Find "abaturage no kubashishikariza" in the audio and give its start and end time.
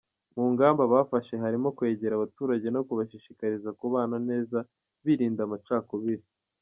2.15-3.69